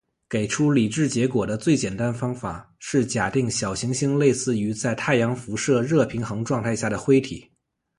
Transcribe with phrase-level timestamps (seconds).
[0.27, 7.47] 给出理智结果的最简单方法是假定小行星类似于在太阳辐射热平衡状态下的灰体。